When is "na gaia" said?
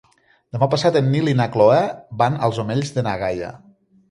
3.11-3.53